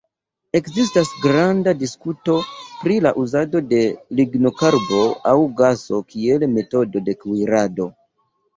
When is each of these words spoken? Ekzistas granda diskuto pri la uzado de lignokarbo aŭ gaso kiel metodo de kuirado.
Ekzistas 0.59 1.09
granda 1.25 1.73
diskuto 1.81 2.37
pri 2.79 2.95
la 3.07 3.11
uzado 3.25 3.63
de 3.75 3.83
lignokarbo 4.21 5.05
aŭ 5.35 5.37
gaso 5.63 6.03
kiel 6.15 6.49
metodo 6.59 7.07
de 7.11 7.19
kuirado. 7.25 7.91